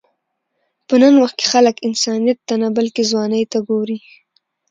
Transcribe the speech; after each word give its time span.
په 0.87 0.95
نن 1.01 1.13
وخت 1.21 1.35
کې 1.39 1.45
خلک 1.53 1.75
انسانیت 1.89 2.39
ته 2.47 2.53
نه، 2.61 2.67
بلکې 2.77 3.03
ځوانۍ 3.11 3.43
ته 3.51 3.57
ګوري. 3.67 3.97